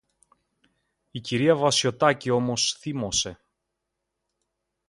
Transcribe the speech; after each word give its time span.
Η 1.11 1.19
κυρία 1.19 1.55
Βασιωτάκη 1.55 2.29
όμως 2.29 2.77
θύμωσε. 2.79 3.39